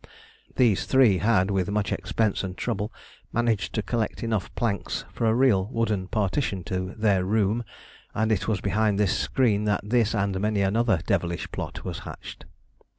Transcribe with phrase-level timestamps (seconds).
[0.55, 2.91] These three had, with much expense and trouble,
[3.31, 7.63] managed to collect enough planks for a real wooden partition to their "room,"
[8.15, 12.47] and it was behind this screen that this and many another devilish plot was hatched.